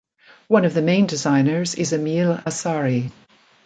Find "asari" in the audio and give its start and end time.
2.47-3.11